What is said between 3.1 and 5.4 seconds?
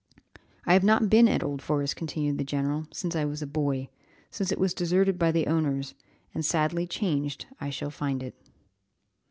I was a boy since it was deserted by